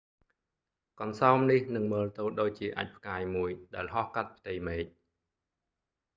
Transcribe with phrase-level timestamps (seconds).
[0.99, 4.85] កន្សោមនេះនឹងមើលទៅដូចជាអាចម៍ផ្កាយមួយដែលហោះកាត់ផ្ទៃមេឃ